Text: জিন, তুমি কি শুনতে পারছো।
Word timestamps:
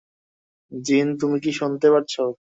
জিন, 0.71 1.07
তুমি 1.17 1.37
কি 1.43 1.51
শুনতে 1.53 1.87
পারছো। 1.93 2.23